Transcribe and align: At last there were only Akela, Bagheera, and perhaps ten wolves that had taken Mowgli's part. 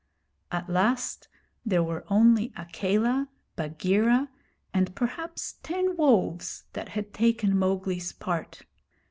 At 0.51 0.67
last 0.67 1.27
there 1.63 1.83
were 1.83 2.05
only 2.07 2.51
Akela, 2.57 3.29
Bagheera, 3.55 4.29
and 4.73 4.95
perhaps 4.95 5.59
ten 5.61 5.95
wolves 5.95 6.63
that 6.73 6.89
had 6.97 7.13
taken 7.13 7.55
Mowgli's 7.55 8.11
part. 8.11 8.63